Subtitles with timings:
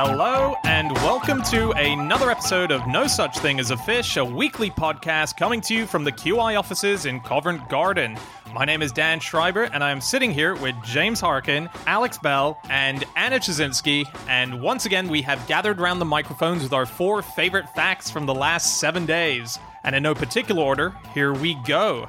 [0.00, 4.70] Hello, and welcome to another episode of No Such Thing as a Fish, a weekly
[4.70, 8.16] podcast coming to you from the QI offices in Covent Garden.
[8.54, 13.04] My name is Dan Schreiber, and I'm sitting here with James Harkin, Alex Bell, and
[13.16, 14.04] Anna Ptaszynski.
[14.28, 18.24] And once again, we have gathered around the microphones with our four favorite facts from
[18.24, 19.58] the last seven days.
[19.82, 22.06] And in no particular order, here we go.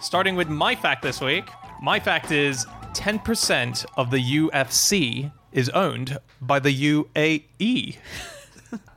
[0.00, 1.48] Starting with my fact this week.
[1.82, 7.96] My fact is 10% of the UFC is owned by the UAE.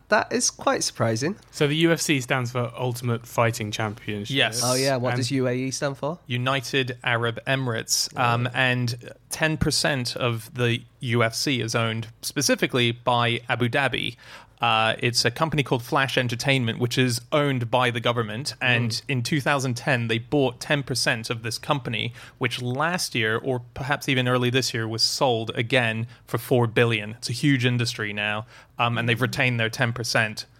[0.10, 1.36] That is quite surprising.
[1.52, 4.36] So the UFC stands for Ultimate Fighting Championship.
[4.36, 4.62] Yes.
[4.64, 6.20] Oh yeah, what And- does UAE stand for?
[6.28, 14.16] United Arab Emirates, um, and 10% of the UFC is owned specifically by Abu Dhabi.
[14.62, 18.56] Uh, it's a company called Flash Entertainment, which is owned by the government.
[18.62, 24.28] And in 2010, they bought 10% of this company, which last year, or perhaps even
[24.28, 27.12] early this year, was sold again for four billion.
[27.12, 29.94] It's a huge industry now, um, and they've retained their 10%.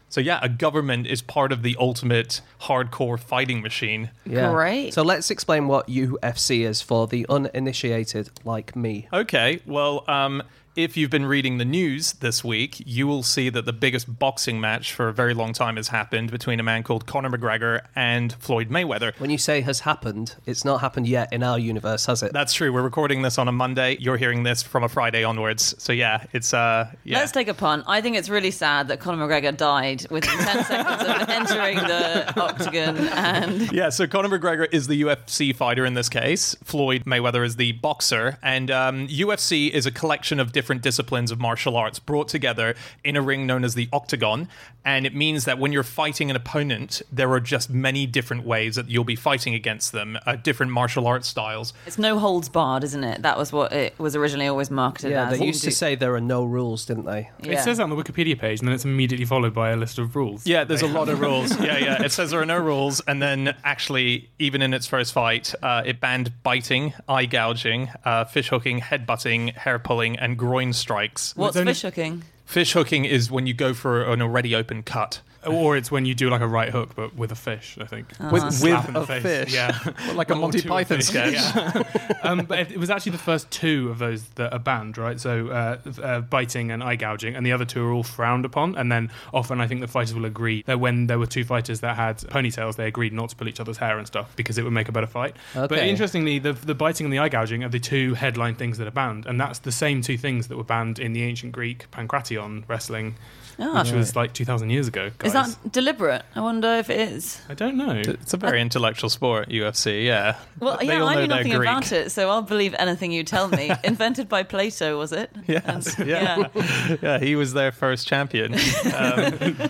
[0.10, 4.10] So yeah, a government is part of the ultimate hardcore fighting machine.
[4.26, 4.52] Yeah.
[4.52, 4.94] Great.
[4.94, 9.08] So let's explain what UFC is for the uninitiated like me.
[9.14, 10.42] Okay, well, um,
[10.76, 14.60] if you've been reading the news this week, you will see that the biggest boxing
[14.62, 18.34] match for a very long time has happened between a man called Conor McGregor and
[18.34, 19.18] Floyd Mayweather.
[19.20, 22.34] When you say has happened, it's not happened yet in our universe, has it?
[22.34, 22.72] That's true.
[22.72, 23.98] We're recording this on a Monday.
[24.00, 25.76] You're hearing this from a Friday onwards.
[25.78, 27.18] So yeah, it's uh, yeah.
[27.20, 27.84] Let's take a punt.
[27.88, 32.40] I think it's really sad that Conor McGregor died within 10 seconds of entering the
[32.40, 32.98] octagon.
[32.98, 36.56] And Yeah, so Conor McGregor is the UFC fighter in this case.
[36.64, 38.38] Floyd Mayweather is the boxer.
[38.42, 43.16] And um, UFC is a collection of different disciplines of martial arts brought together in
[43.16, 44.46] a ring known as the octagon.
[44.84, 48.76] And it means that when you're fighting an opponent, there are just many different ways
[48.76, 51.72] that you'll be fighting against them, uh, different martial arts styles.
[51.86, 53.22] it's no holds barred, isn't it?
[53.22, 55.40] That was what it was originally always marketed yeah, as.
[55.40, 57.30] they used to say there are no rules, didn't they?
[57.42, 57.54] Yeah.
[57.54, 59.98] It says that on the Wikipedia page, and then it's immediately followed by a list
[59.98, 60.46] of rules.
[60.46, 61.58] Yeah, there's a lot of rules.
[61.70, 62.04] Yeah, yeah.
[62.04, 65.84] It says there are no rules, and then actually, even in its first fight, uh,
[65.86, 71.36] it banned biting, eye gouging, uh, fish hooking, head butting, hair pulling, and groin strikes.
[71.36, 72.24] What's fish hooking?
[72.46, 75.22] Fish hooking is when you go for an already open cut.
[75.48, 78.08] Or it's when you do like a right hook, but with a fish, I think.
[78.32, 79.22] With, Slap with in a face.
[79.24, 79.54] fish.
[79.54, 79.78] Yeah.
[80.14, 81.08] Like a Or Monty Python fish.
[81.08, 81.34] sketch.
[81.34, 81.84] Yeah.
[82.24, 85.20] um, but it, it was actually the first two of those that are banned, right?
[85.20, 88.76] So uh, uh, biting and eye gouging, and the other two are all frowned upon.
[88.76, 91.80] And then often, I think the fighters will agree that when there were two fighters
[91.82, 94.64] that had ponytails, they agreed not to pull each other's hair and stuff because it
[94.64, 95.36] would make a better fight.
[95.54, 98.88] But interestingly, the, the biting and the eye gouging are the two headline things that
[98.88, 101.90] are banned, and that's the same two things that were banned in the ancient Greek
[101.92, 103.16] pankration wrestling,
[103.62, 103.82] Ah.
[103.84, 105.12] which was like 2,000 years ago.
[105.30, 106.24] Is that deliberate?
[106.36, 107.42] I wonder if it is.
[107.50, 107.92] I don't know.
[108.06, 110.38] It's a very intellectual sport, UFC, yeah.
[110.60, 111.70] Well, They yeah, I know knew nothing Greek.
[111.70, 113.72] about it, so I'll believe anything you tell me.
[113.84, 115.32] Invented by Plato, was it?
[115.48, 116.48] Yes, And- yeah.
[117.02, 118.56] yeah, he was their first champion.
[118.96, 119.70] Um,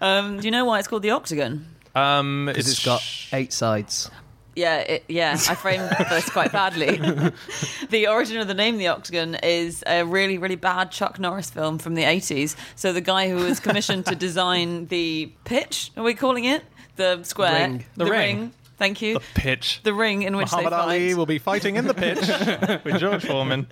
[0.00, 1.64] Um, do you know why it's called the octagon?
[1.94, 4.10] um, Because it's got eight sides.
[4.56, 6.96] Yeah, it, yeah, I framed this quite badly.
[7.90, 11.78] the origin of the name, the Octagon, is a really, really bad Chuck Norris film
[11.78, 12.56] from the 80s.
[12.76, 16.62] So the guy who was commissioned to design the pitch, are we calling it?
[16.96, 17.68] The square?
[17.68, 17.84] Ring.
[17.96, 18.52] The ring.
[18.76, 19.14] Thank you.
[19.14, 19.80] the pitch.
[19.84, 20.82] The ring in which Muhammad they fight.
[20.82, 22.18] Ali will be fighting in the pitch
[22.84, 23.66] with George Foreman.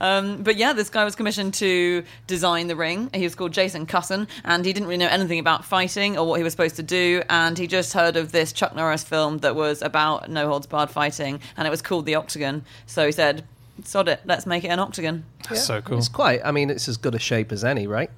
[0.00, 3.10] Um, but yeah, this guy was commissioned to design the ring.
[3.14, 6.36] He was called Jason Cusson, and he didn't really know anything about fighting or what
[6.36, 7.22] he was supposed to do.
[7.30, 10.90] And he just heard of this Chuck Norris film that was about no holds barred
[10.90, 12.64] fighting, and it was called The Octagon.
[12.86, 13.44] So he said,
[13.84, 15.98] "Sod it, let's make it an octagon." That's so cool.
[15.98, 16.40] It's quite.
[16.44, 18.10] I mean, it's as good a shape as any, right?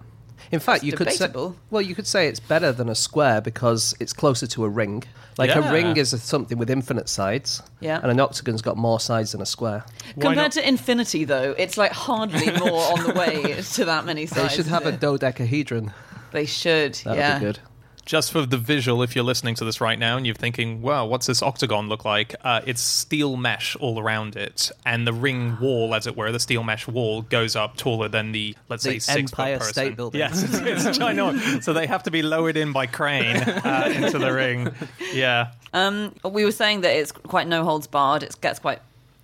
[0.53, 1.29] In fact, It's you could say.
[1.71, 5.03] Well, you could say it's better than a square because it's closer to a ring.
[5.39, 5.69] Like Yeah.
[5.69, 8.01] a ring is something with infinite sides, Yeah.
[8.03, 9.85] and an octagon's got more sides than a square.
[10.15, 14.07] Why Compared not- to infinity, though, it's like hardly more on the way to that
[14.07, 14.51] many sides.
[14.51, 15.93] They should have a dodecahedron.
[16.33, 16.99] They should.
[16.99, 17.05] Yeah.
[17.05, 17.39] That'd yeah.
[17.39, 17.59] be good.
[18.07, 21.09] Just for the visual, if you're listening to this right now and you're thinking, well,
[21.09, 22.37] what's this octagon look like?
[22.45, 24.71] Uh, it's steel mesh all around it.
[24.87, 28.31] And the ring wall, as it were, the steel mesh wall goes up taller than
[28.31, 29.73] the, let's The say, six Empire foot person.
[29.73, 30.21] State Building.
[30.21, 30.55] Yes, it's,
[30.89, 31.65] it's ginormous.
[31.65, 34.71] so they have to be lowered in by crane uh, into the ring.
[35.13, 35.51] Yeah.
[35.73, 38.23] Um, we were saying that it's quite no holds barred.
[38.23, 38.79] It gets quite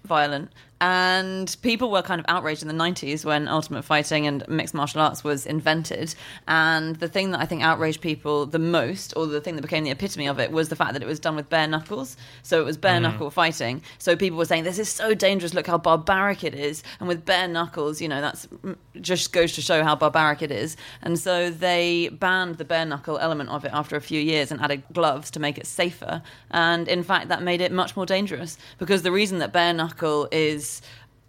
[0.04, 0.50] violent.
[0.82, 5.00] And people were kind of outraged in the 90s when Ultimate Fighting and mixed martial
[5.00, 6.12] arts was invented.
[6.48, 9.84] And the thing that I think outraged people the most, or the thing that became
[9.84, 12.16] the epitome of it, was the fact that it was done with bare knuckles.
[12.42, 13.04] So it was bare mm-hmm.
[13.04, 13.80] knuckle fighting.
[13.98, 15.54] So people were saying, this is so dangerous.
[15.54, 16.82] Look how barbaric it is.
[16.98, 18.48] And with bare knuckles, you know, that's
[19.00, 20.76] just goes to show how barbaric it is.
[21.02, 24.60] And so they banned the bare knuckle element of it after a few years and
[24.60, 26.22] added gloves to make it safer.
[26.50, 30.26] And in fact, that made it much more dangerous because the reason that bare knuckle
[30.32, 30.71] is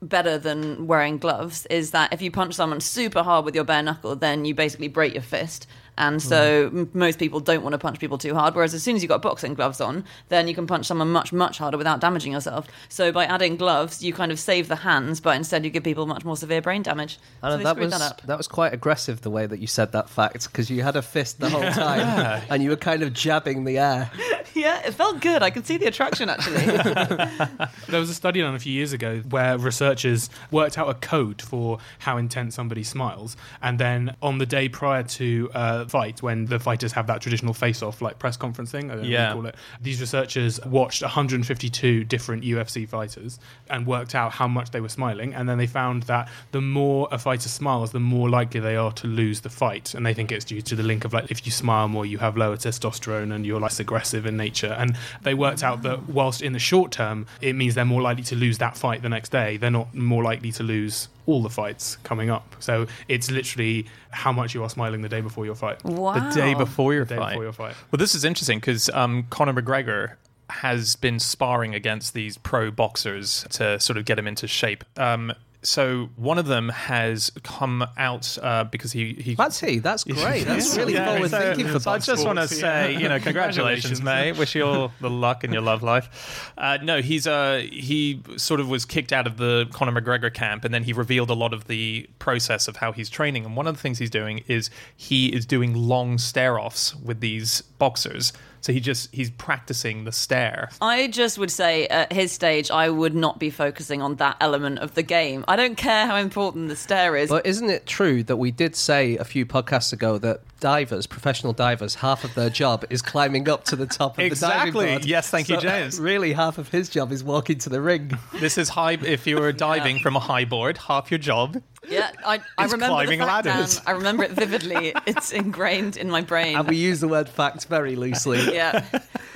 [0.02, 3.84] better than wearing gloves is that if you punch someone super hard with your bare
[3.84, 5.68] knuckle, then you basically break your fist.
[5.98, 8.56] And so m- most people don't want to punch people too hard.
[8.56, 11.32] Whereas as soon as you've got boxing gloves on, then you can punch someone much,
[11.32, 12.68] much harder without damaging yourself.
[12.90, 16.06] So by adding gloves, you kind of save the hands, but instead you give people
[16.06, 17.20] much more severe brain damage.
[17.42, 18.38] I know, they that was that up.
[18.38, 21.40] was quite aggressive the way that you said that fact because you had a fist
[21.40, 24.12] the whole time and you were kind of jabbing the air.
[24.56, 25.42] Yeah, it felt good.
[25.42, 26.64] I could see the attraction actually.
[27.88, 31.42] There was a study done a few years ago where researchers worked out a code
[31.42, 36.46] for how intense somebody smiles, and then on the day prior to uh, fight, when
[36.46, 39.28] the fighters have that traditional face-off, like press conference thing, I don't know Yeah.
[39.30, 43.40] what you call it, these researchers watched 152 different UFC fighters
[43.70, 47.08] and worked out how much they were smiling, and then they found that the more
[47.12, 50.32] a fighter smiles, the more likely they are to lose the fight, and they think
[50.32, 53.34] it's due to the link of like if you smile more, you have lower testosterone
[53.34, 56.92] and you're less aggressive in nature, and they worked out that whilst in the short
[56.92, 59.94] term it means they're more likely to lose that fight the next day, they're not
[59.94, 62.54] more likely to lose all the fights coming up.
[62.60, 65.73] So it's literally how much you are smiling the day before your fight.
[65.84, 66.30] Wow.
[66.30, 67.30] The day before your The day fight.
[67.32, 67.76] before your fight.
[67.92, 70.14] Well, this is interesting because um, Conor McGregor
[70.50, 74.84] has been sparring against these pro boxers to sort of get him into shape.
[74.98, 75.34] Um,
[75.64, 79.36] so one of them has come out uh, because he he.
[79.36, 79.80] That's he.
[79.80, 80.46] That's great.
[80.46, 82.62] That's really Yeah, forward so- thinking for so I just want to sports.
[82.62, 84.02] say, you know, congratulations, Congratulations.
[84.04, 84.38] mate.
[84.38, 86.52] Wish you all the luck in your love life.
[86.58, 90.66] Uh, no, he's uh, he sort of was kicked out of the Conor McGregor camp,
[90.66, 93.46] and then he revealed a lot of the process of how he's training.
[93.46, 97.20] And one of the things he's doing is he is doing long stare offs with
[97.22, 98.34] these boxers.
[98.64, 100.70] So he just he's practicing the stare.
[100.82, 104.80] I just would say at his stage, I would not be focusing on that element
[104.80, 105.44] of the game.
[105.50, 107.30] I don't care how important the stare is.
[107.30, 111.52] But isn't it true that we did say a few podcasts ago that divers, professional
[111.52, 114.32] divers, half of their job is climbing up to the top of Exactly.
[114.32, 114.86] the diving board?
[114.86, 115.10] Exactly.
[115.12, 116.00] Yes, thank you, James.
[116.14, 118.18] Really, half of his job is walking to the ring.
[118.40, 118.94] This is high.
[118.94, 122.74] If you were diving from a high board, half your job yeah, I, I It's
[122.74, 123.76] remember the fact, ladders.
[123.78, 123.84] Dan.
[123.88, 124.94] I remember it vividly.
[125.06, 126.58] it's ingrained in my brain.
[126.58, 128.40] And we use the word fact very loosely.
[128.54, 128.86] yeah.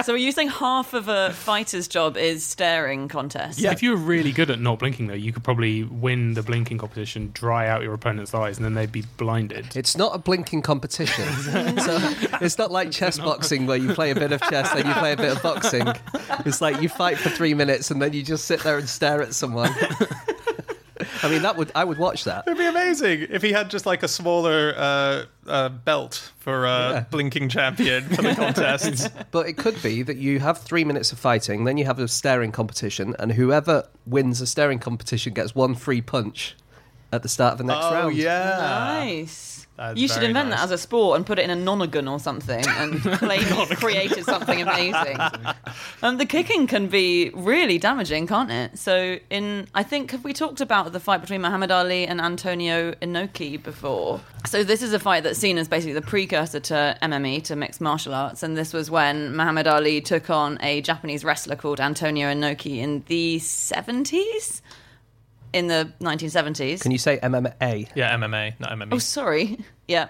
[0.04, 3.60] So are you saying half of a fighter's job is staring contest?
[3.60, 3.72] Yeah.
[3.72, 6.78] If you were really good at not blinking, though, you could probably win the blinking
[6.78, 9.76] competition, dry out your opponent's eyes, and then they'd be blinded.
[9.76, 11.26] It's not a blinking competition.
[11.80, 11.98] so
[12.42, 15.14] it's not like chess boxing where you play a bit of chess and you play
[15.14, 15.88] a bit of boxing.
[16.46, 19.22] It's like you fight for three minutes and then you just sit there and stare
[19.22, 19.74] at someone.
[21.24, 22.44] I mean, that would I would watch that.
[22.48, 26.70] It'd be amazing if he had just like a smaller uh, uh, belt for a
[26.70, 27.06] Yeah.
[27.10, 29.10] blinking champion for the contests.
[29.32, 32.08] But it could be that you have three minutes of fighting, then you have a
[32.08, 36.56] staring competition, and whoever wins a staring competition gets one free punch
[37.12, 38.16] at the start of the next oh round.
[38.16, 39.58] yeah, Nice.
[39.78, 40.60] That's you should very invent nice.
[40.60, 43.70] that as a sport and put it in a nonagon or something and claim you've
[43.78, 45.18] created something amazing.
[45.20, 45.56] and
[46.02, 48.80] um, the kicking can be really damaging, can't it?
[48.80, 52.94] So, in I think have we talked about the fight between Muhammad Ali and Antonio
[52.94, 54.20] Inoki before?
[54.48, 57.80] So this is a fight that's seen as basically the precursor to MMA, to mixed
[57.80, 62.34] martial arts, and this was when Muhammad Ali took on a Japanese wrestler called Antonio
[62.34, 64.64] Inoki in the seventies.
[65.54, 66.82] In the 1970s.
[66.82, 67.90] Can you say MMA?
[67.96, 68.90] yeah, MMA, not MMA.
[68.92, 69.58] Oh, sorry.
[69.88, 70.10] Yeah.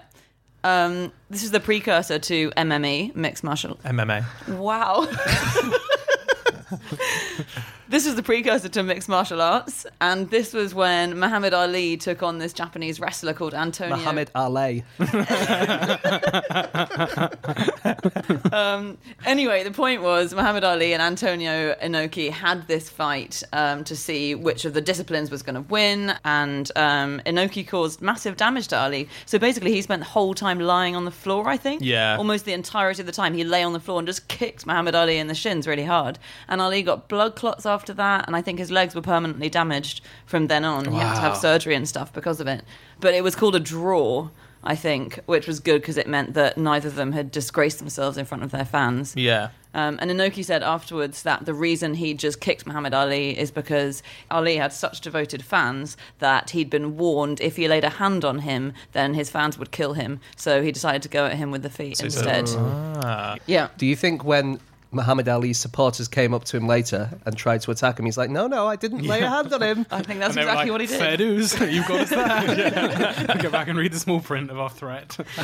[0.64, 3.76] Um, this is the precursor to MME, mixed martial.
[3.84, 4.24] MMA.
[4.58, 5.06] Wow.
[7.88, 12.22] this is the precursor to mixed martial arts, and this was when Muhammad Ali took
[12.22, 13.96] on this Japanese wrestler called Antonio.
[13.96, 14.84] Muhammad Ali.
[19.26, 24.34] Anyway, the point was Muhammad Ali and Antonio Inoki had this fight um, to see
[24.34, 28.78] which of the disciplines was going to win, and um, Inoki caused massive damage to
[28.78, 29.08] Ali.
[29.26, 31.48] So basically, he spent the whole time lying on the floor.
[31.48, 32.16] I think, Yeah.
[32.16, 34.94] almost the entirety of the time he lay on the floor and just kicked Muhammad
[34.94, 36.18] Ali in the shins really hard.
[36.48, 40.00] And Ali got blood clots after that, and I think his legs were permanently damaged
[40.26, 40.84] from then on.
[40.90, 42.64] He had to have surgery and stuff because of it.
[43.00, 44.30] But it was called a draw.
[44.64, 48.18] I think, which was good because it meant that neither of them had disgraced themselves
[48.18, 49.14] in front of their fans.
[49.16, 49.50] Yeah.
[49.72, 54.02] Um, and Inoki said afterwards that the reason he just kicked Muhammad Ali is because
[54.30, 58.40] Ali had such devoted fans that he'd been warned if he laid a hand on
[58.40, 60.20] him, then his fans would kill him.
[60.36, 62.46] So he decided to go at him with the feet So instead.
[62.48, 63.36] Ah.
[63.46, 63.68] yeah.
[63.76, 64.58] Do you think when
[64.90, 68.30] Muhammad Ali's supporters came up to him later and tried to attack him, he's like,
[68.30, 69.86] no, no, I didn't lay a hand on him.
[69.90, 70.98] I think that's And they were exactly like, what he did.
[70.98, 71.60] Fair dues.
[71.60, 73.36] You've got us there.
[73.42, 75.16] Go back and read the small print of our threat.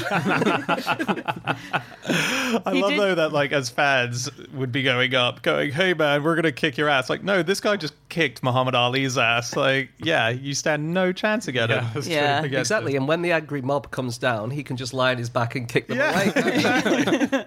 [2.06, 5.94] I He love did- though that like as fans would be going up, going, "Hey
[5.94, 9.56] man, we're gonna kick your ass." Like, no, this guy just kicked Muhammad Ali's ass.
[9.56, 11.90] Like, yeah, you stand no chance against Yeah, him.
[11.94, 12.38] that's Yeah.
[12.40, 12.92] Against Exactly.
[12.92, 13.02] him.
[13.04, 15.68] And when the angry mob comes down, he can just lie on his back and
[15.68, 17.44] kick them Yeah, away.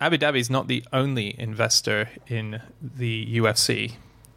[0.00, 0.06] Exactly.
[0.06, 3.92] Abu Dhabi is not the only investor in the UFC.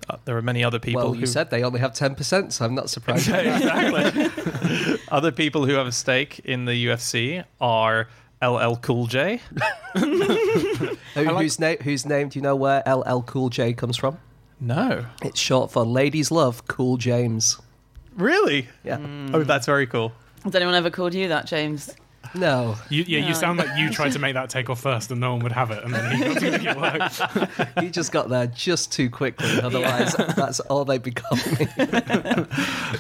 [0.10, 1.02] uh, there are many other people.
[1.02, 3.28] well, who, you said they only have 10%, so I'm not surprised.
[3.34, 4.98] exactly.
[5.12, 8.08] other people who have a stake in the UFC are
[8.42, 9.42] LL Cool J.
[9.98, 14.20] Who, whose, na- whose name do you know where LL Cool J comes from?
[14.60, 17.58] No, It's short for Ladies Love Cool James.
[18.16, 18.68] really?
[18.84, 18.98] Yeah.
[19.34, 20.14] Oh, that's very cool.
[20.44, 21.96] Has anyone ever called you that, James?
[22.36, 22.76] No.
[22.90, 23.28] You, yeah, No.
[23.30, 25.52] you sound like you tried to make that take off first, and no one would
[25.52, 27.78] have it, and then he got to make it work.
[27.84, 29.62] He just got there just too quickly.
[29.62, 32.48] Otherwise, that's all they'd be calling.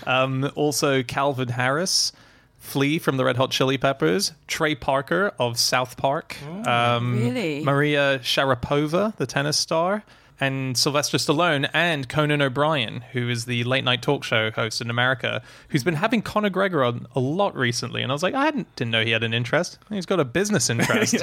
[0.05, 2.11] Um, also, Calvin Harris,
[2.59, 6.35] Flea from the Red Hot Chili Peppers, Trey Parker of South Park,
[6.67, 7.63] um, Really?
[7.63, 10.03] Maria Sharapova, the tennis star,
[10.39, 14.89] and Sylvester Stallone, and Conan O'Brien, who is the late night talk show host in
[14.89, 18.03] America, who's been having Conor Gregor on a lot recently.
[18.03, 19.79] And I was like, I hadn't, didn't know he had an interest.
[19.89, 21.15] He's got a business interest.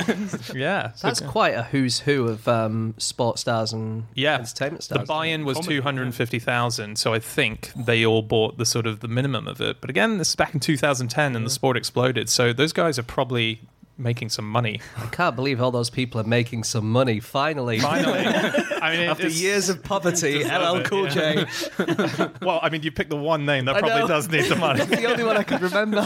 [0.55, 0.93] yeah.
[0.93, 5.03] so- That's quite a who's who of um, sports stars and yeah, entertainment stars.
[5.03, 8.59] the buy-in was Comedy, two hundred and fifty thousand, so I think they all bought
[8.59, 9.81] the sort of the minimum of it.
[9.81, 12.29] But again, this is back in two thousand ten, and the sport exploded.
[12.29, 13.61] So those guys are probably
[13.97, 14.81] making some money.
[14.97, 17.79] I can't believe all those people are making some money finally.
[17.79, 18.25] Finally,
[18.85, 21.47] I mean, After it's- years of poverty, LL it, Cool yeah.
[21.47, 21.47] J.
[22.43, 24.85] well, I mean, you picked the one name that probably does need the money.
[24.85, 26.03] the only one I could remember.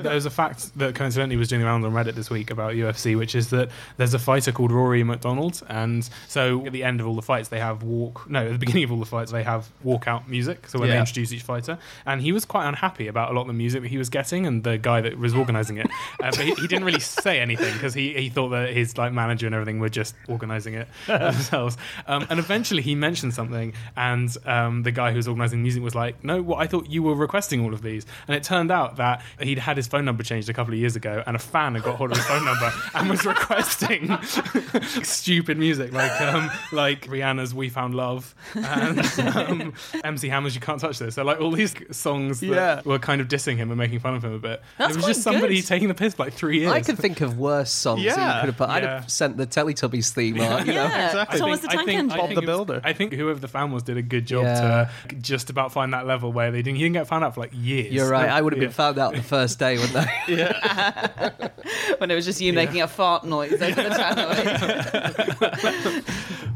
[0.00, 3.18] There's a fact that coincidentally was doing the rounds on Reddit this week about UFC,
[3.18, 7.08] which is that there's a fighter called Rory MacDonald, and so at the end of
[7.08, 8.30] all the fights they have walk.
[8.30, 10.68] No, at the beginning of all the fights they have walkout music.
[10.68, 13.46] So when they introduce each fighter, and he was quite unhappy about a lot of
[13.48, 15.88] the music that he was getting, and the guy that was organising it,
[16.22, 19.12] uh, but he, he didn't really say anything because he, he thought that his like
[19.12, 20.86] manager and everything were just organising it
[21.32, 21.76] themselves.
[22.06, 25.82] Um, and eventually he mentioned something, and um, the guy who was organising the music
[25.82, 28.70] was like, "No, what I thought you were requesting all of these." And it turned
[28.70, 31.38] out that he'd had his phone number changed a couple of years ago, and a
[31.38, 34.16] fan had got hold of his phone number and was requesting
[35.02, 39.72] stupid music like um, like Rihanna's "We Found Love" and um,
[40.04, 42.80] MC Hammer's "You Can't Touch This." So like all these songs that Yeah.
[42.84, 44.62] were kind of dissing him and making fun of him a bit.
[44.78, 45.66] That's it was just somebody good.
[45.66, 46.72] taking the piss for like three years.
[46.72, 48.68] I could think of worse songs that Yeah, you could have put.
[48.68, 51.05] I'd have sent the Teletubbies theme on, you know.
[51.14, 51.40] Yeah, exactly.
[51.40, 52.18] Thomas the I Tank think, Engine.
[52.18, 52.80] Bob the Builder.
[52.84, 54.90] I think whoever the fan was did a good job Yeah.
[55.08, 56.76] to just about find that level where they didn't.
[56.76, 57.92] He didn't get found out for like years.
[57.92, 58.28] You're right.
[58.28, 60.12] I would have been found out the first day, wouldn't I?
[60.28, 61.30] Yeah.
[61.98, 66.02] when it was just you making a fart noise over the channel.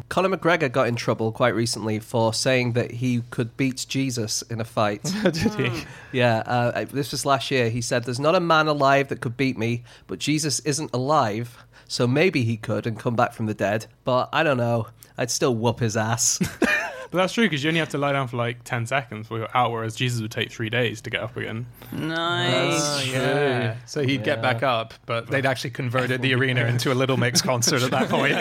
[0.08, 4.60] Colin McGregor got in trouble quite recently for saying that he could beat Jesus in
[4.60, 5.04] a fight.
[5.22, 5.84] Did he?
[6.12, 7.70] yeah, uh, this was last year.
[7.70, 11.56] He said, "There's not a man alive that could beat me, but Jesus isn't alive,
[11.90, 13.86] so maybe he could and come back from the dead.
[14.04, 14.86] But I don't know.
[15.18, 16.38] I'd still whoop his ass."
[17.10, 19.38] But that's true because you only have to lie down for like ten seconds before
[19.38, 21.66] you're out, whereas Jesus would take three days to get up again.
[21.90, 22.78] nice.
[22.80, 23.78] Oh, yeah.
[23.86, 27.42] So he'd get back up, but they'd actually converted the arena into a Little Mix
[27.42, 28.36] concert at that point.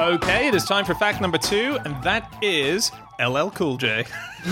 [0.06, 4.04] okay, it is time for fact number two, and that is LL Cool J.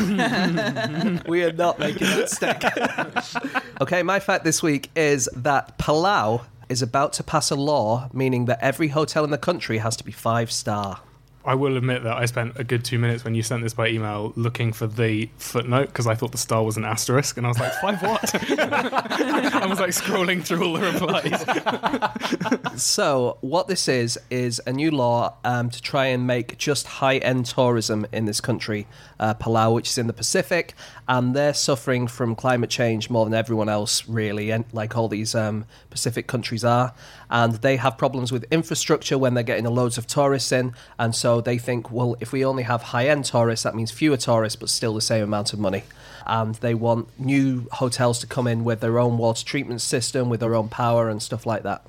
[1.28, 3.62] we are not making that stick.
[3.80, 8.46] okay, my fact this week is that Palau is about to pass a law meaning
[8.46, 11.00] that every hotel in the country has to be five star.
[11.44, 13.88] I will admit that I spent a good two minutes when you sent this by
[13.88, 17.48] email looking for the footnote because I thought the star was an asterisk, and I
[17.50, 18.34] was like, five what?
[18.60, 22.60] I was like scrolling through all the replies.
[22.80, 27.46] So, what this is is a new law um, to try and make just high-end
[27.46, 28.88] tourism in this country,
[29.20, 30.74] uh, Palau, which is in the Pacific,
[31.06, 35.34] and they're suffering from climate change more than everyone else, really, and like all these
[35.34, 36.94] um, Pacific countries are.
[37.30, 41.40] And they have problems with infrastructure when they're getting loads of tourists in, and so
[41.40, 44.94] they think, well, if we only have high-end tourists, that means fewer tourists, but still
[44.94, 45.84] the same amount of money.
[46.26, 50.40] And they want new hotels to come in with their own water treatment system, with
[50.40, 51.84] their own power and stuff like that.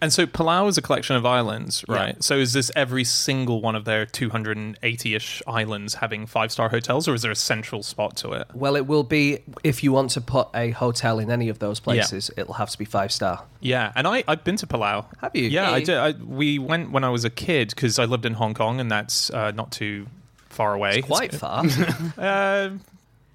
[0.00, 1.94] And so Palau is a collection of islands, Yeah.
[1.94, 2.22] right?
[2.24, 7.22] So is this every single one of their 280-ish islands having five-star hotels, or is
[7.22, 8.46] there a central spot to it?
[8.54, 11.80] Well, it will be if you want to put a hotel in any of those
[11.80, 13.44] places, it'll have to be five star.
[13.60, 15.06] Yeah, and I I've been to Palau.
[15.20, 15.48] Have you?
[15.48, 15.84] Yeah, I Hey.
[15.84, 15.96] did.
[15.98, 18.90] I, we went when I was a kid because I lived in Hong Kong, and
[18.90, 20.06] that's uh, not too
[20.48, 21.02] far away.
[21.02, 21.64] Quite far.
[22.18, 22.70] Uh,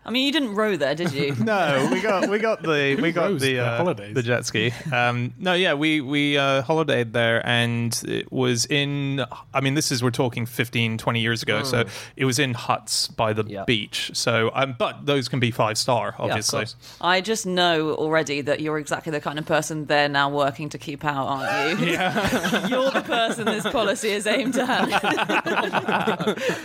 [0.05, 1.33] I mean, you didn't row there, did you?
[1.43, 4.13] no, we got we got the we got the uh, holidays?
[4.13, 4.71] the jet ski.
[4.91, 9.23] Um, no, yeah, we we uh, holidayed there, and it was in.
[9.53, 11.85] I mean, this is we're talking 15, 20 years ago, so
[12.17, 13.63] it was in huts by the Yeah.
[13.65, 14.11] beach.
[14.13, 16.59] So, um, but those can be five star, obviously.
[16.59, 16.75] course.
[16.99, 20.77] I just know already that you're exactly the kind of person they're now working to
[20.77, 21.87] keep out, aren't you?
[21.93, 22.67] Yeah.
[22.67, 24.89] you're the person this policy is aimed at.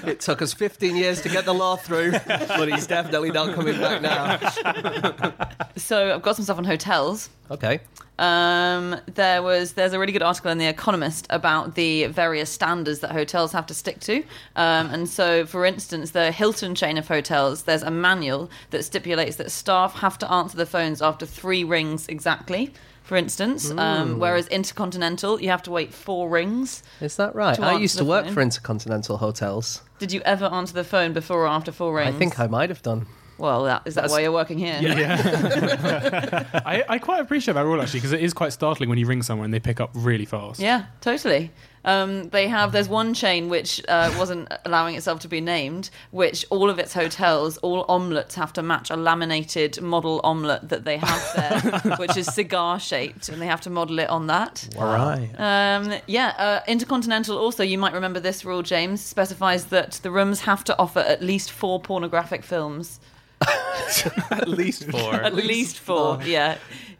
[0.06, 2.86] it took us 15 years to get the law through, but he's
[3.32, 5.44] definitely not coming back now.
[5.76, 7.30] So I've got some stuff on hotels.
[7.50, 7.80] Okay.
[8.18, 12.98] Um, there was there's a really good article in the Economist about the various standards
[13.00, 14.18] that hotels have to stick to.
[14.56, 19.36] Um, and so, for instance, the Hilton chain of hotels, there's a manual that stipulates
[19.36, 22.72] that staff have to answer the phones after three rings exactly.
[23.08, 26.82] For instance, um, whereas Intercontinental, you have to wait four rings.
[27.00, 27.54] Is that right?
[27.54, 28.34] To I answer used to the work phone.
[28.34, 29.80] for Intercontinental Hotels.
[29.98, 32.14] Did you ever answer the phone before or after four rings?
[32.14, 33.06] I think I might have done.
[33.38, 34.78] Well, that, is that That's- why you're working here?
[34.82, 36.44] Yeah.
[36.66, 39.22] I, I quite appreciate that rule actually because it is quite startling when you ring
[39.22, 40.60] someone and they pick up really fast.
[40.60, 41.50] Yeah, totally.
[41.84, 42.72] Um, they have.
[42.72, 46.92] There's one chain which uh, wasn't allowing itself to be named, which all of its
[46.92, 52.16] hotels, all omelets have to match a laminated model omelet that they have there, which
[52.16, 54.68] is cigar shaped, and they have to model it on that.
[54.78, 55.30] All right.
[55.38, 60.40] Um, yeah, uh, Intercontinental also, you might remember this rule, James, specifies that the rooms
[60.40, 63.00] have to offer at least four pornographic films.
[64.30, 65.14] At least four.
[65.14, 66.58] At least four, yeah.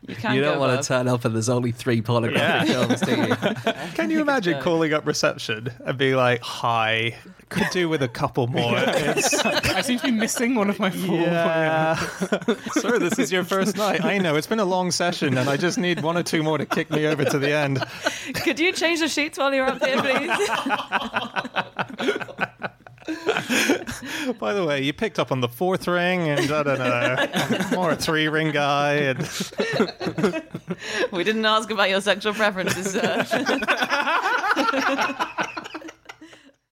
[0.09, 0.85] You can't you don't want above.
[0.85, 3.73] to turn up and there's only three pornographic films, do you?
[3.95, 7.15] Can you imagine calling up reception and being like, "Hi,
[7.49, 10.91] could do with a couple more." It's, I seem to be missing one of my
[10.91, 11.17] four.
[11.17, 11.95] yeah,
[12.73, 14.05] sir, this is your first night.
[14.05, 16.59] I know it's been a long session, and I just need one or two more
[16.59, 17.85] to kick me over to the end.
[18.43, 20.49] Could you change the sheets while you're up here, please?
[24.39, 27.27] By the way, you picked up on the fourth ring, and I don't know,
[27.73, 29.19] more a three ring guy, and
[31.11, 33.25] we didn't ask about your sexual preferences, sir.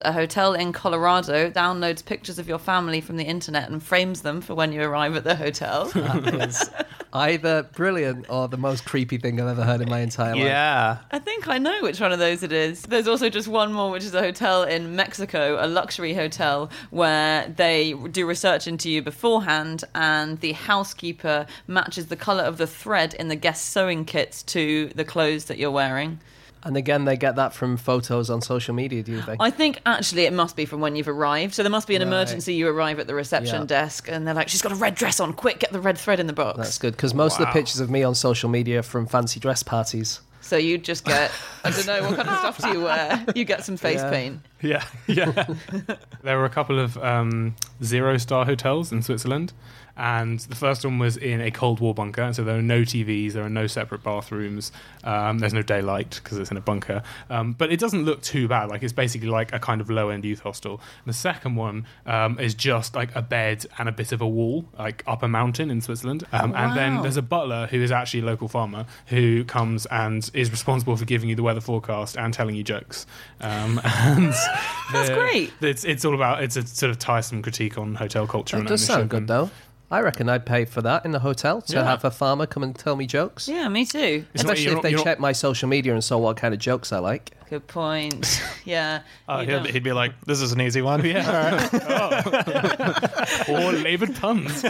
[0.06, 4.40] A hotel in Colorado downloads pictures of your family from the internet and frames them
[4.40, 5.90] for when you arrive at the hotel.
[5.96, 6.70] That is
[7.12, 10.44] either brilliant or the most creepy thing I've ever heard in my entire life.
[10.44, 10.98] yeah.
[11.10, 12.82] I think I know which one of those it is.
[12.82, 17.48] There's also just one more, which is a hotel in Mexico, a luxury hotel, where
[17.48, 23.12] they do research into you beforehand, and the housekeeper matches the colour of the thread
[23.14, 26.20] in the guest sewing kits to the clothes that you're wearing.
[26.64, 29.36] And again, they get that from photos on social media, do you think?
[29.40, 31.54] I think actually it must be from when you've arrived.
[31.54, 32.08] So there must be an Right.
[32.08, 32.54] emergency.
[32.54, 33.66] You arrive at the reception Yeah.
[33.66, 35.32] desk, and they're like, "She's got a red dress on.
[35.32, 37.78] Quick, get the red thread in the box." That's good because most of the pictures
[37.80, 40.20] of me on social media are from fancy dress parties.
[40.40, 41.32] So you just get,
[41.64, 43.24] I don't know, what kind of stuff do you wear?
[43.34, 44.10] You get some face Yeah.
[44.10, 44.40] paint.
[44.62, 45.46] Yeah, yeah.
[46.22, 49.52] there were a couple of um, zero star hotels in Switzerland,
[49.96, 52.32] and the first one was in a Cold War bunker.
[52.32, 54.72] So there are no TVs, there are no separate bathrooms,
[55.04, 57.02] um, there's no daylight because it's in a bunker.
[57.30, 58.68] Um, but it doesn't look too bad.
[58.68, 60.80] Like it's basically like a kind of low end youth hostel.
[61.06, 64.66] the second one um, is just like a bed and a bit of a wall,
[64.78, 66.26] like up a mountain in Switzerland.
[66.32, 70.28] Um, And then there's a butler who is actually a local farmer who comes and
[70.34, 73.06] is responsible for giving you the weather forecast and telling you jokes.
[73.40, 74.34] Um, and
[74.92, 75.52] That's great.
[75.60, 78.56] It's it's all about it's a sort of tiresome critique on hotel culture.
[78.56, 79.50] That and does sound good, though.
[79.88, 81.84] I reckon I'd pay for that in the hotel to Yeah.
[81.84, 83.46] have a farmer come and tell me jokes.
[83.48, 84.24] Yeah, me too.
[84.34, 86.18] It's not- Especially you're if not- they you're not- check my social media and saw
[86.18, 87.32] what kind of jokes I like.
[87.48, 88.42] Good point.
[88.64, 89.02] Yeah.
[89.28, 91.68] Uh, you he'll, don't- he'd be like, "This is an easy one." Yeah.
[93.48, 93.66] Oh.
[93.68, 94.64] or laboured puns.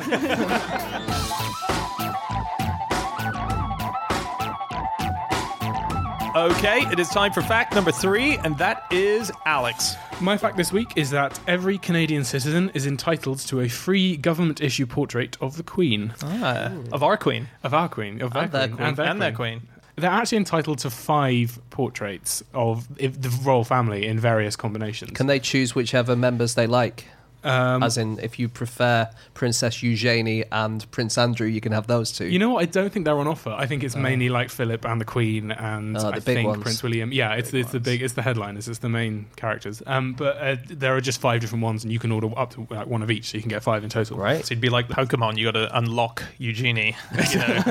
[6.36, 9.94] Okay, it is time for fact number three, and that is Alex.
[10.20, 14.60] My fact this week is that every Canadian citizen is entitled to a free government
[14.60, 18.52] issue portrait of the Queen, Ah, of our queen of our Queen, of their And
[18.52, 18.86] their Queen, Queen.
[18.88, 19.60] and their and their Queen.
[19.60, 19.68] queen.
[19.96, 25.12] They're actually entitled to five portraits of the royal family in various combinations.
[25.12, 27.06] Can they choose whichever members they like?
[27.46, 32.12] Um, As in, if you prefer Princess Eugenie and Prince Andrew, you can have those
[32.12, 32.26] two.
[32.26, 32.62] You know what?
[32.62, 33.50] I don't think they're on offer.
[33.50, 36.48] I think it's mainly like Philip and the Queen and Oh, I the big think
[36.48, 36.62] ones.
[36.62, 37.12] Prince William.
[37.12, 38.68] Yeah, it's it's the big it's the headliners.
[38.68, 39.82] It's the main characters.
[39.86, 42.66] Um, but uh, there are just five different ones, and you can order up to
[42.70, 44.18] like, one of each, so you can get five in total.
[44.18, 44.38] right?
[44.44, 45.36] So it'd be like Pokemon.
[45.38, 46.96] You got to unlock Eugenie,
[47.32, 47.62] you know,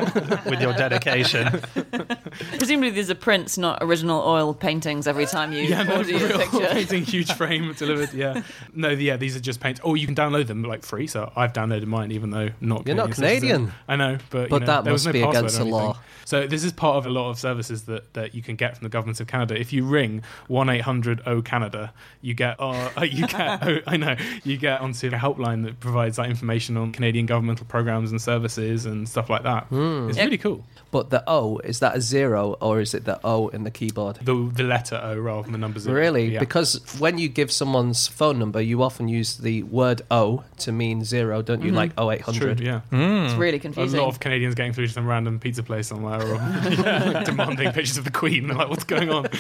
[0.45, 1.61] with your dedication.
[2.57, 5.07] Presumably, these are prints, not original oil paintings.
[5.07, 6.67] Every time you Yeah, no, order your picture.
[6.71, 8.13] painting huge frame delivered.
[8.13, 8.41] Yeah,
[8.73, 9.81] no, yeah, these are just paints.
[9.83, 11.07] Oh, you can download them like free.
[11.07, 12.85] So I've downloaded mine, even though not.
[12.85, 13.39] You're not citizen.
[13.39, 13.73] Canadian.
[13.87, 15.97] I know, but But you know, that there was no be against the law.
[16.25, 18.83] So this is part of a lot of services that, that you can get from
[18.83, 19.59] the government of Canada.
[19.59, 23.97] If you ring one eight hundred O Canada, you get uh, you get oh, I
[23.97, 28.21] know you get onto a helpline that provides that information on Canadian governmental programs and
[28.21, 29.65] services and stuff like that.
[29.65, 30.09] Hmm.
[30.09, 30.65] It's really cool.
[30.91, 34.17] But the O, is that a zero or is it the O in the keyboard?
[34.21, 35.95] The the letter O rather than the number zero.
[35.95, 36.33] Really?
[36.33, 36.39] Yeah.
[36.39, 40.71] Because when you give someone's phone number, you often use the the word O to
[40.71, 41.71] mean zero, don't you?
[41.71, 42.59] Like True, 0800.
[42.59, 42.81] yeah.
[42.91, 43.99] It's really A confusing.
[43.99, 46.35] lot of Canadians getting through to some random pizza place somewhere or
[47.25, 48.47] demanding pictures of the Queen.
[48.47, 49.27] They're like, what's going on?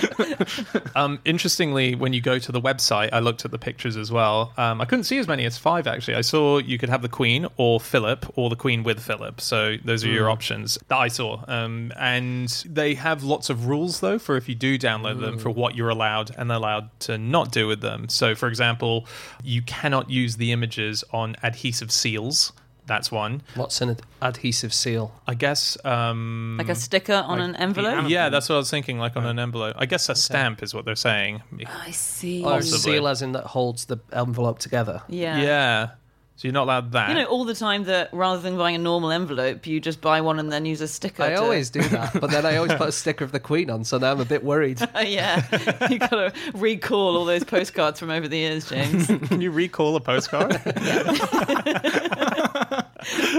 [0.95, 4.53] Um, interestingly, when you go to the website, I looked at the pictures as well.
[4.57, 6.15] Um, I couldn't see as many as five actually.
[6.15, 9.41] I saw you could have the Queen or Philip or the Queen with Philip.
[9.41, 11.43] So those are your options that I saw.
[11.47, 15.49] Um, and they have lots of rules though for if you do download them for
[15.49, 18.07] what you're allowed and allowed to not do with them.
[18.07, 19.05] So for example,
[19.43, 22.51] you cannot use the images on adhesive seals.
[22.87, 23.41] That's one.
[23.55, 25.11] What's an ad- adhesive seal?
[25.25, 25.75] I guess.
[25.83, 28.05] Um, like a sticker on Like an envelope.
[28.09, 28.99] yeah, that's what I was thinking.
[28.99, 29.75] Like on an envelope.
[29.79, 31.41] I guess a stamp is what they're saying.
[31.67, 32.43] I see.
[32.43, 32.79] Or Possibly.
[32.93, 35.01] seal as in that holds the envelope together.
[35.07, 35.41] Yeah.
[35.41, 35.89] Yeah.
[36.37, 37.07] So you're not allowed that.
[37.09, 40.19] You know, all the time that rather than buying a normal envelope, you just buy
[40.19, 41.23] one and then use a sticker.
[41.23, 43.69] I to- always do that, but then I always put a sticker of the Queen
[43.69, 44.81] on, so now I'm a bit worried.
[45.01, 45.41] yeah,
[45.89, 49.07] you got to recall all those postcards from over the years, James.
[49.27, 50.61] Can you recall a postcard?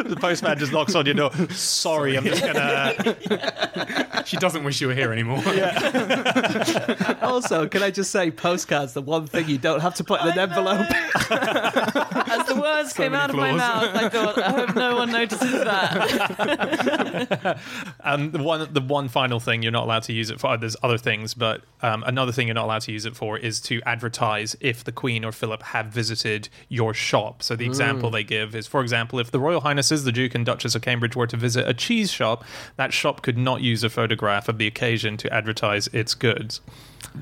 [0.05, 1.33] The postman just knocks on your door.
[1.51, 3.97] Sorry, I'm just gonna.
[4.27, 5.39] She doesn't wish you were here anymore.
[7.23, 10.29] also, can I just say, postcards, the one thing you don't have to put in
[10.29, 10.81] an envelope.
[10.91, 15.13] As the words came many out of my mouth, I thought, I hope no one
[15.13, 16.01] notices that.
[18.01, 20.57] Um, the one, the one final thing you're not allowed to use it for.
[20.57, 23.61] There's other things, but um, another thing you're not allowed to use it for is
[23.63, 27.45] to advertise if the Queen or Philip have visited your shop.
[27.45, 30.45] So the example they give is, for example, if the Royal Highnesses, the Duke and
[30.47, 32.45] Duchess of Cambridge, were to visit a cheese shop,
[32.77, 36.61] that shop could not use a photograph of the occasion to advertise its goods.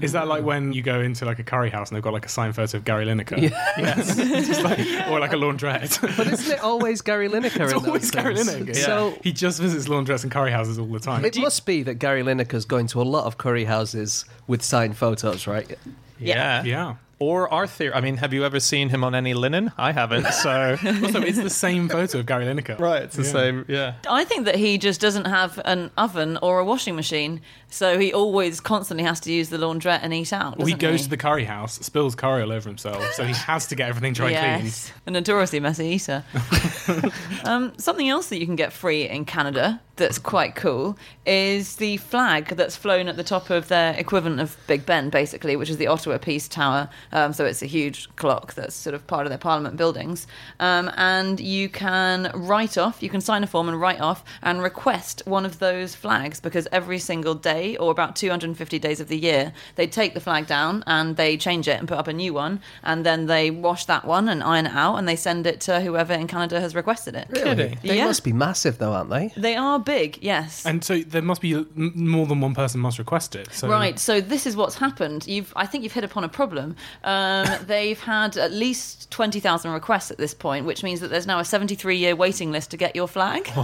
[0.01, 2.27] Is that like when you go into like a curry house and they've got like
[2.27, 3.38] a signed photo of Gary Lineker?
[3.79, 4.16] Yes.
[4.16, 6.01] Just like- or like a laundrette.
[6.16, 8.49] But isn't it always Gary Lineker it's in those always Gary things?
[8.49, 8.77] Lineker.
[8.77, 11.25] So he just visits laundrettes and curry houses all the time.
[11.25, 14.97] it must be that Gary Lineker's going to a lot of curry houses with signed
[14.97, 15.79] photos, right?
[16.18, 16.64] Yeah.
[16.64, 16.97] yeah.
[17.18, 17.94] Or our theory.
[17.94, 19.72] I mean, have you ever seen him on any linen?
[19.79, 20.27] I haven't.
[20.33, 20.77] So.
[21.05, 22.79] Also, it's the same photo of Gary Lineker.
[22.79, 23.03] right.
[23.03, 23.33] It's the Yeah.
[23.33, 23.64] same.
[23.68, 23.94] Yeah.
[24.09, 28.12] I think that he just doesn't have an oven or a washing machine, so he
[28.12, 30.59] always constantly has to use the laundrette and eat out.
[30.59, 33.33] Well, he doesn't goes to the curry house, spills curry all over himself, so he
[33.35, 36.24] has to get everything dry yes, a notoriously messy eater.
[37.44, 41.96] um, something else that you can get free in Canada that's quite cool is the
[41.98, 45.76] flag that's flown at the top of their equivalent of Big Ben, basically, which is
[45.76, 46.88] the Ottawa Peace Tower.
[47.12, 50.26] Um, so it's a huge clock that's sort of part of their Parliament buildings.
[50.61, 54.62] Um, and you can write off, you can sign a form and write off and
[54.62, 59.16] request one of those flags because every single day, or about 250 days of the
[59.18, 62.35] year, they take the flag down and they change it and put up a new
[62.35, 62.61] one.
[62.83, 65.80] And then they wash that one and iron it out and they send it to
[65.80, 67.28] whoever in Canada has requested it.
[67.33, 67.78] Kidding.
[67.83, 68.07] They Yeah.
[68.07, 69.33] must be massive, though, aren't they?
[69.37, 70.64] They are big, yes.
[70.66, 73.53] And so there must be more than one person must request it.
[73.53, 75.27] So Right, so this is what's happened.
[75.27, 76.77] You've, I think you've hit upon a problem.
[77.05, 81.27] Um, they've had at least twenty thousand requests at this point, which means that there's
[81.27, 83.47] now a seventy-three year waiting list to get your flag.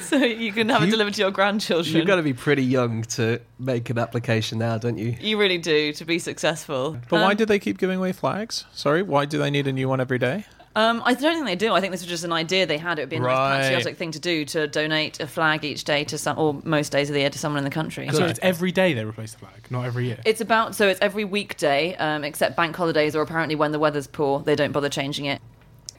[0.00, 1.96] so you can have it delivered to your grandchildren.
[1.96, 5.16] You've got to be pretty young to make an application now, don't you?
[5.20, 6.98] You really do to be successful.
[7.08, 8.64] But why Um, do they keep giving away flags?
[8.72, 10.44] Sorry, why do they need a new one every day?
[10.74, 11.74] Um, I don't think they do.
[11.74, 12.98] I think this was just an idea they had.
[12.98, 13.58] It would be a Right.
[13.58, 16.92] nice patriotic thing to do to donate a flag each day to some, or most
[16.92, 18.08] days of the year to someone in the country.
[18.12, 20.18] So it's every day they replace the flag, not every year.
[20.24, 24.06] It's about so it's every weekday, um, except bank holidays or apparently when the weather's
[24.06, 25.40] poor, they don't bother changing it.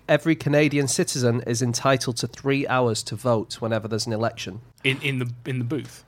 [0.09, 4.59] Every Canadian citizen is entitled to three hours to vote whenever there's an election.
[4.83, 6.03] in in the in the booth.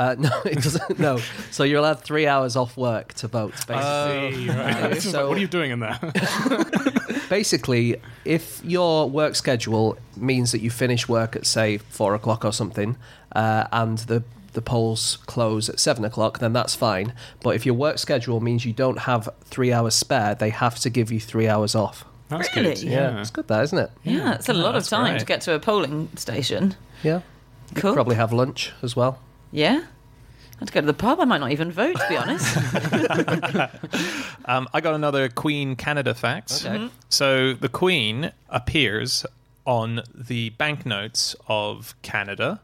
[0.00, 0.98] Uh, no, it doesn't.
[0.98, 1.18] No,
[1.50, 3.52] so you're allowed three hours off work to vote.
[3.68, 5.02] Basically, Uh, See, right.
[5.12, 5.98] So- like, what are you doing in there?
[7.28, 12.52] basically, if your work schedule means that you finish work at say four o'clock or
[12.52, 12.96] something,
[13.32, 17.12] uh, and the the polls close at seven o'clock, then that's fine.
[17.42, 20.90] But if your work schedule means you don't have three hours spare, they have to
[20.90, 22.04] give you three hours off.
[22.28, 22.74] That's Really?
[22.74, 22.82] good.
[22.82, 23.90] Yeah, it's good, that isn't it?
[24.02, 25.20] Yeah, it's a lot of time great.
[25.20, 26.74] to get to a polling station.
[27.04, 27.20] Yeah,
[27.76, 27.92] Cool.
[27.94, 29.18] probably have lunch as well.
[29.50, 29.84] Yeah.
[29.84, 31.20] I had to go to the pub.
[31.20, 32.56] I might not even vote, to be honest.
[34.46, 36.64] Um, I got another Queen Canada fact.
[36.66, 36.88] Okay.
[37.08, 39.24] So the Queen appears
[39.64, 42.60] on the banknotes of Canada,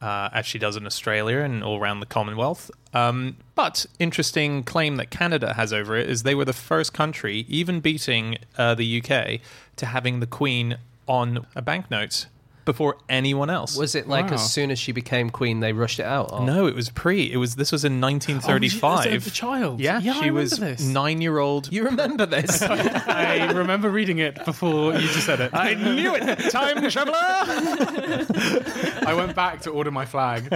[0.00, 2.70] uh, as she does in Australia and all around the Commonwealth.
[2.92, 7.44] Um, but interesting claim that Canada has over it is they were the first country,
[7.48, 9.40] even beating uh, the UK,
[9.76, 12.26] to having the Queen on a banknote.
[12.64, 13.76] Before anyone else.
[13.76, 14.34] Was it like Wow.
[14.34, 16.30] as soon as she became queen, they rushed it out?
[16.32, 16.44] Or?
[16.46, 17.30] no, it was pre.
[17.32, 19.24] It was this was in Oh, 1935.
[19.24, 19.80] the child.
[19.80, 20.80] yeah, yeah, I she remember was this.
[20.82, 21.72] nine-year-old.
[21.72, 22.62] You remember this?
[22.62, 25.50] I remember reading it before you just said it.
[25.54, 26.50] I knew it.
[26.50, 27.14] Time traveler.
[29.06, 30.48] I went back to order my flag.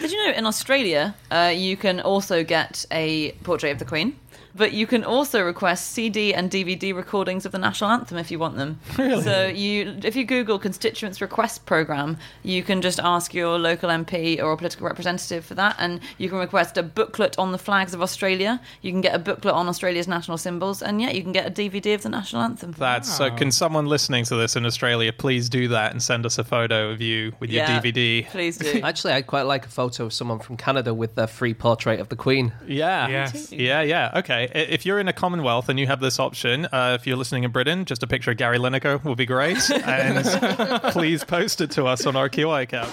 [0.00, 4.16] Did you know in Australia uh, you can also get a portrait of the Queen?
[4.54, 8.38] But you can also request CD and DVD recordings of the national anthem if you
[8.38, 8.78] want them.
[9.04, 9.22] Really?
[9.22, 14.40] So you, if you Google constituents request program, you can just ask your local MP
[14.42, 17.92] or a political representative for that, and you can request a booklet on the flags
[17.92, 18.60] of Australia.
[18.82, 21.50] You can get a booklet on Australia's national symbols, and yeah, you can get a
[21.50, 22.72] DVD of the national anthem.
[22.78, 23.30] That's so.
[23.32, 26.90] Can someone listening to this in Australia please do that and send us a photo
[26.90, 28.26] of you with your Yeah, DVD?
[28.28, 28.80] Please do.
[28.84, 32.08] Actually, I'd quite like a photo of someone from Canada with their free portrait of
[32.08, 32.52] the Queen.
[32.66, 33.08] Yeah.
[33.08, 33.52] Yes.
[33.52, 34.12] Yeah, yeah.
[34.16, 34.43] Okay.
[34.52, 37.50] If you're in a Commonwealth and you have this option, uh, if you're listening in
[37.50, 39.58] Britain, just a picture of Gary Lineker will be great.
[39.84, 40.24] And
[40.92, 42.90] please post it to us on our QI account.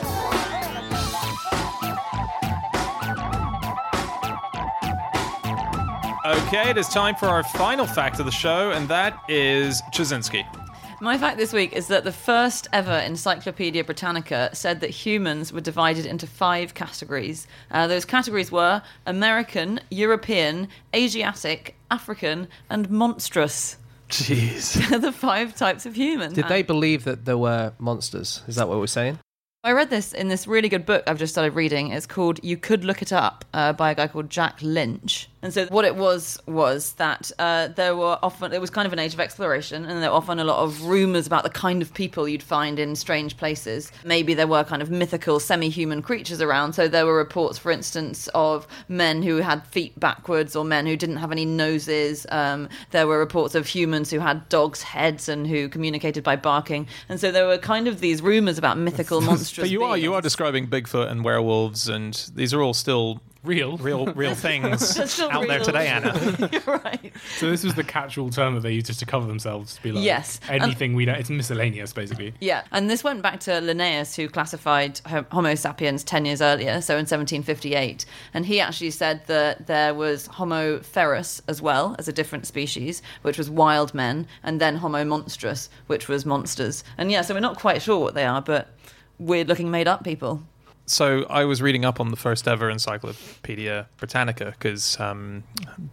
[6.26, 10.61] Okay, it is time for our final fact of the show, and that is Ptaszynski.
[11.02, 15.60] My fact this week is that the first ever Encyclopedia Britannica said that humans were
[15.60, 17.48] divided into five categories.
[17.72, 23.78] Uh, those categories were American, European, Asiatic, African, and monstrous.
[24.10, 24.90] Jeez.
[24.90, 26.36] They're the five types of humans.
[26.36, 28.44] Did they believe that there were monsters?
[28.48, 29.18] Is that what we're saying?
[29.64, 31.90] I read this in this really good book I've just started reading.
[31.90, 35.31] It's called You Could Look It Up uh, by a guy called Jack Lynch.
[35.42, 38.94] And so what it was was that uh, there were often, it was kind of
[38.94, 41.82] an age of exploration, and there were often a lot of rumours about the kind
[41.82, 43.92] of people you'd find in strange places.
[44.06, 46.74] Maybe there were kind of mythical, semi human creatures around.
[46.74, 50.96] So there were reports, for instance, of men who had feet backwards or men who
[50.96, 52.26] didn't have any noses.
[52.30, 56.88] Um, there were reports of humans who had dogs' heads and who communicated by barking.
[57.10, 59.64] And so there were kind of these rumours about mythical monsters.
[59.64, 63.78] But you are you are describing Bigfoot and werewolves, and these are all still Real.
[63.78, 66.14] real real things They're still out there today, Anna.
[66.52, 67.12] You're right.
[67.38, 69.92] So this was the catch-all term that they used just to cover themselves to be
[69.92, 70.40] like Yes.
[70.48, 71.16] And- anything we don't.
[71.16, 72.34] It's miscellaneous basically.
[72.40, 75.00] Yeah, and this went back to Linnaeus, who classified
[75.32, 78.06] Homo sapiens 10 years earlier, so in 1758.
[78.34, 83.02] And he actually said that there was Homo ferus as well, as a different species,
[83.24, 86.84] which was wild men, and then Homo monstrous, which was monsters.
[86.98, 88.70] And yeah, so we're not quite sure what they are, but
[89.18, 90.44] weird looking made up people.
[90.86, 95.44] So I was reading up on the first ever Encyclopedia Britannica because, um,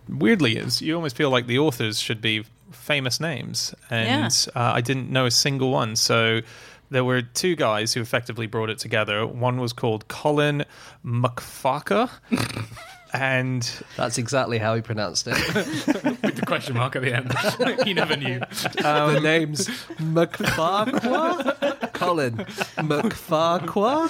[0.09, 4.81] weirdly, is you almost feel like the authors should be famous names, and uh, I
[4.81, 5.94] didn't know a single one.
[5.96, 6.40] So
[6.90, 9.27] there were two guys who effectively brought it together.
[9.27, 10.64] One was called Colin
[11.05, 12.11] McFarker,
[13.12, 15.35] and That's exactly how he pronounced it.
[16.22, 17.33] With the question mark at the end.
[17.85, 18.40] he never knew.
[18.40, 21.78] the name's McFarquhar?
[21.98, 22.37] Colin
[22.78, 24.08] McFarquhar?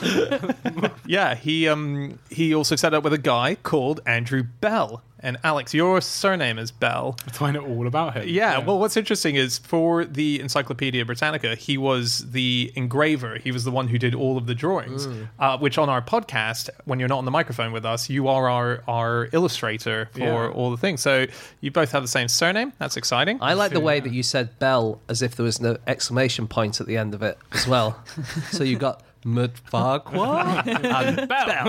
[1.07, 5.03] yeah, he um he also set up with a guy called Andrew Bell.
[5.21, 7.17] And Alex, your surname is Bell.
[7.33, 8.29] Find out all about him.
[8.29, 13.39] Yeah, well, what's interesting is for the Encyclopedia Britannica, he was the engraver.
[13.39, 15.09] He was the one who did all of the drawings.
[15.39, 18.49] Uh, which on our podcast, when you're not on the microphone with us, you are
[18.49, 20.49] our our illustrator for Yeah.
[20.51, 21.01] all the things.
[21.01, 21.27] So
[21.61, 22.73] you both have the same surname.
[22.79, 23.39] That's exciting.
[23.41, 26.81] I like the way that you said Bell as if there was no exclamation point
[26.81, 28.01] at the end of it as well.
[28.53, 30.67] so you got McFarquhar
[31.19, 31.67] and Bell.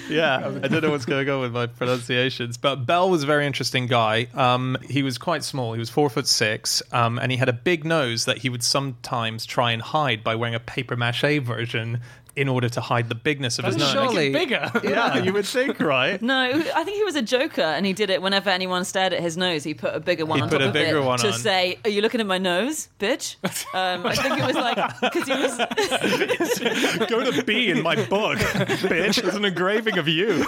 [0.10, 3.46] yeah, I don't know what's going on with my pronunciations, but Bell was a very
[3.46, 4.28] interesting guy.
[4.34, 5.72] Um, he was quite small.
[5.72, 8.62] He was four foot six, um, and he had a big nose that he would
[8.62, 12.00] sometimes try and hide by wearing a paper mache version
[12.34, 13.90] in order to hide the bigness of his nose.
[13.92, 14.70] surely- bigger.
[14.82, 16.20] Yeah, you would think, right?
[16.20, 16.34] No,
[16.74, 19.36] I think he was a joker, and he did it whenever anyone stared at his
[19.36, 19.64] nose.
[19.64, 21.28] He put a bigger one He on put top a of bigger it one to
[21.28, 21.32] on.
[21.34, 23.36] say, "Are you looking at my nose, bitch?"
[23.74, 28.38] Um, I think it was like because he was Go to B in my book,
[28.38, 29.20] bitch.
[29.22, 30.44] There's an engraving of you.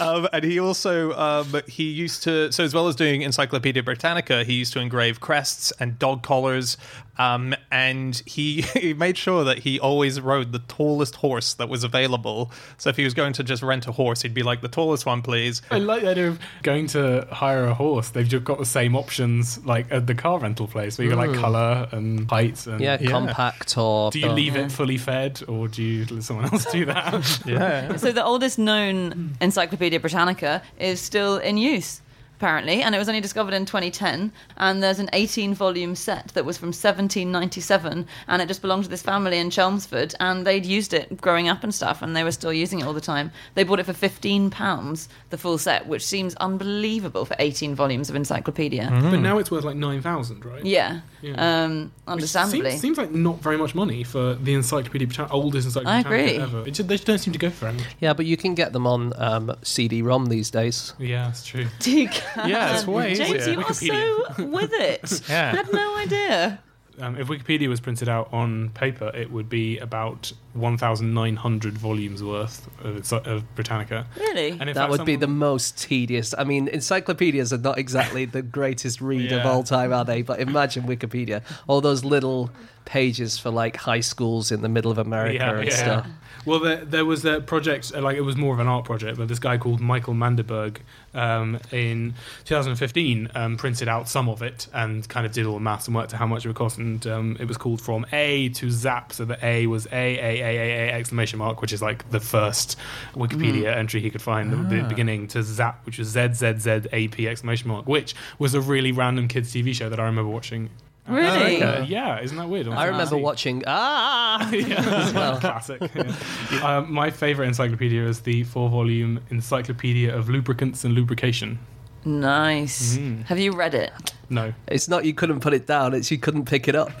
[0.00, 4.44] um, and he also um, he used to so as well as doing Encyclopedia Britannica,
[4.44, 6.76] he used to engrave crests and dog collars.
[7.18, 11.84] Um, and he, he made sure that he always rode the tallest horse that was
[11.84, 12.50] available.
[12.78, 15.06] So if he was going to just rent a horse, he'd be like, "The tallest
[15.06, 18.10] one, please." I like the idea of going to hire a horse.
[18.10, 21.26] They've just got the same options like at the car rental place, where you got
[21.28, 22.66] like color and height.
[22.66, 23.10] And Yeah, Yeah.
[23.10, 24.10] compact or.
[24.10, 27.42] Do you leave it fully fed, or do you let someone else do that?
[27.46, 27.96] Yeah.
[27.96, 32.00] so the oldest known Encyclopedia Britannica is still in use.
[32.36, 34.30] Apparently, and it was only discovered in 2010.
[34.56, 38.90] And there's an 18 volume set that was from 1797, and it just belonged to
[38.90, 42.32] this family in Chelmsford, and they'd used it growing up and stuff, and they were
[42.32, 43.32] still using it all the time.
[43.54, 48.10] They bought it for 15 pounds, the full set, which seems unbelievable for 18 volumes
[48.10, 48.88] of encyclopedia.
[48.90, 50.64] But now it's worth like 9,000, right?
[50.64, 51.64] Yeah, Yeah.
[51.64, 52.70] Um, Which understandably.
[52.70, 56.36] Seems, seems like not very much money for the Encyclopedia Britannica, oldest Encyclopedia I agree.
[56.38, 56.60] ever.
[56.68, 57.74] It just, they just don't seem to go for it.
[58.00, 60.92] Yeah, but you can get them on um, CD-ROM these days.
[60.98, 61.66] Yeah, that's true.
[62.26, 62.48] You can.
[62.50, 63.54] Yeah, it's way James, easier.
[63.54, 65.22] you are so with it.
[65.28, 65.52] Yeah.
[65.52, 66.58] I had no idea.
[66.98, 72.68] Um, if Wikipedia was printed out on paper, it would be about 1,900 volumes worth
[72.84, 74.06] of, of Britannica.
[74.16, 74.50] Really?
[74.50, 76.34] And if That would be the most tedious.
[76.36, 80.22] I mean, encyclopedias are not exactly the greatest read of all time, are they?
[80.22, 82.50] But imagine Wikipedia, all those little
[82.86, 86.06] pages for like high schools in the middle of America and stuff.
[86.46, 89.18] Well, there, there was a project, uh, like it was more of an art project,
[89.18, 90.78] but this guy called Michael Mandiberg
[91.12, 92.14] um, in
[92.44, 95.96] 2015 um, printed out some of it and kind of did all the maths and
[95.96, 96.78] worked out how much it would cost.
[96.78, 99.12] And um, it was called From A to Zap.
[99.12, 102.20] So the A was A, A, A, A, A, exclamation mark, which is like the
[102.20, 102.76] first
[103.14, 106.80] Wikipedia entry he could find at the beginning, to Zap, which was Z, Z, Z,
[106.92, 110.30] A, P, exclamation mark, which was a really random kids' TV show that I remember
[110.30, 110.70] watching.
[111.08, 111.62] Really?
[111.62, 112.66] Uh, yeah, isn't that weird?
[112.68, 115.38] I remember watching Ah as well.
[115.38, 115.80] Classic.
[115.94, 116.78] yeah.
[116.78, 121.58] um, my favourite encyclopedia is the four volume Encyclopedia of Lubricants and Lubrication.
[122.04, 122.98] Nice.
[123.26, 123.92] Have you read it?
[124.30, 124.52] No.
[124.68, 126.90] It's not you couldn't put it down; it's you couldn't pick it up.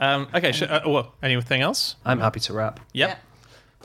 [0.00, 1.96] Um, okay, sh- uh, well, anything else?
[2.04, 2.80] I'm happy to rap.
[2.92, 3.18] Yep.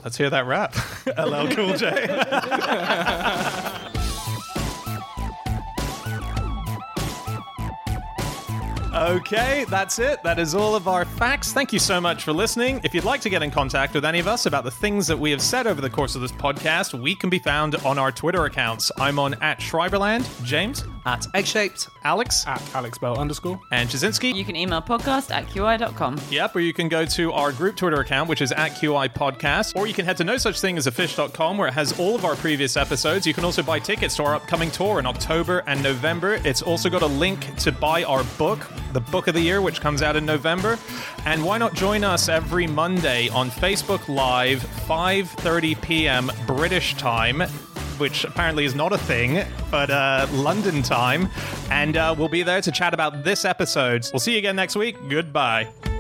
[0.03, 0.75] Let's hear that rap.
[1.17, 1.89] LL Cool J.
[8.93, 10.21] Okay, that's it.
[10.21, 11.51] That is all of our facts.
[11.51, 12.79] Thank you so much for listening.
[12.83, 15.17] If you'd like to get in contact with any of us about the things that
[15.17, 18.11] we have said over the course of this podcast, we can be found on our
[18.11, 18.91] Twitter accounts.
[18.99, 21.89] I'm on at Schreiberland, James, At egg-shaped.
[22.03, 23.59] Alex, At Alex Bell underscore.
[23.71, 24.33] and Ptaszynski.
[24.33, 26.19] You can email podcast at qi.com.
[26.29, 29.75] Yep, or you can go to our group Twitter account, which is at QI Podcast,
[29.75, 32.15] or you can head to no such thing as a fish.com where it has all
[32.15, 33.25] of our previous episodes.
[33.27, 36.39] You can also buy tickets to our upcoming tour in October and November.
[36.45, 38.59] It's also got a link to buy our book,
[38.93, 40.77] The Book of the Year, which comes out in November.
[41.25, 46.31] And why not join us every Monday on Facebook Live, 5:30 p.m.
[46.47, 47.43] British time
[47.99, 51.29] which apparently is not a thing, but uh, London time.
[51.69, 54.07] And uh, we'll be there to chat about this episode.
[54.11, 54.95] We'll see you again next week.
[55.09, 55.92] Goodbye.